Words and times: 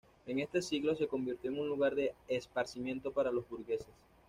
En 0.25 0.39
este 0.39 0.63
siglo 0.63 0.95
se 0.95 1.07
convirtió 1.07 1.51
en 1.51 1.59
un 1.59 1.67
lugar 1.67 1.93
de 1.93 2.15
esparcimiento 2.27 3.11
para 3.13 3.29
los 3.31 3.47
burgueses. 3.47 3.93